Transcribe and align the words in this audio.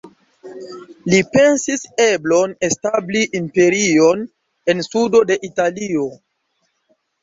Li 1.13 1.19
pensis 1.35 1.85
eblon 2.07 2.57
establi 2.71 3.23
imperion 3.43 4.27
en 4.75 4.87
sudo 4.93 5.27
de 5.33 5.43
Italio. 5.55 6.13